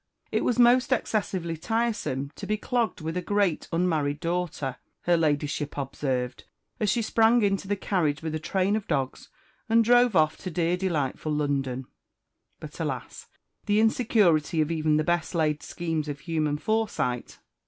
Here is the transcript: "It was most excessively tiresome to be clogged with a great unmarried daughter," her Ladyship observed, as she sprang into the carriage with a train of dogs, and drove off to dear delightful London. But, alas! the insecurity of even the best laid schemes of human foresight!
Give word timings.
"It 0.31 0.43
was 0.43 0.57
most 0.57 0.91
excessively 0.91 1.55
tiresome 1.55 2.31
to 2.35 2.47
be 2.47 2.57
clogged 2.57 3.01
with 3.01 3.15
a 3.15 3.21
great 3.21 3.67
unmarried 3.71 4.19
daughter," 4.19 4.77
her 5.01 5.15
Ladyship 5.15 5.77
observed, 5.77 6.45
as 6.79 6.89
she 6.89 7.03
sprang 7.03 7.43
into 7.43 7.67
the 7.67 7.75
carriage 7.75 8.23
with 8.23 8.33
a 8.33 8.39
train 8.39 8.75
of 8.75 8.87
dogs, 8.87 9.29
and 9.69 9.83
drove 9.83 10.15
off 10.15 10.37
to 10.37 10.49
dear 10.49 10.75
delightful 10.75 11.31
London. 11.33 11.85
But, 12.59 12.79
alas! 12.79 13.27
the 13.67 13.79
insecurity 13.79 14.59
of 14.59 14.71
even 14.71 14.97
the 14.97 15.03
best 15.03 15.35
laid 15.35 15.61
schemes 15.61 16.07
of 16.09 16.21
human 16.21 16.57
foresight! 16.57 17.37